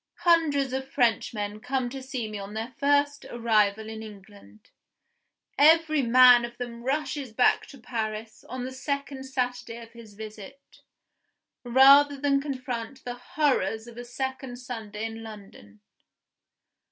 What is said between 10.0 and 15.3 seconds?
visit, rather than confront the horrors of a second Sunday in